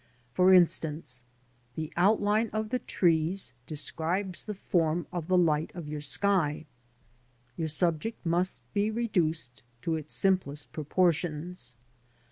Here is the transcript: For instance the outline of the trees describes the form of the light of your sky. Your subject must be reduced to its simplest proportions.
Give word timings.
For 0.33 0.51
instance 0.51 1.23
the 1.75 1.93
outline 1.95 2.49
of 2.53 2.69
the 2.69 2.79
trees 2.79 3.53
describes 3.67 4.43
the 4.45 4.55
form 4.55 5.05
of 5.11 5.27
the 5.27 5.37
light 5.37 5.69
of 5.75 5.87
your 5.87 6.01
sky. 6.01 6.65
Your 7.55 7.67
subject 7.67 8.25
must 8.25 8.63
be 8.73 8.89
reduced 8.89 9.61
to 9.83 9.97
its 9.97 10.15
simplest 10.15 10.71
proportions. 10.71 11.75